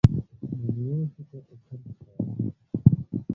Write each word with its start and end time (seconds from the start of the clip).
د 0.61 0.63
میوو 0.75 0.97
شکر 1.13 1.41
ایستل 1.51 1.79
پکار 1.85 2.19
دي. 2.37 2.47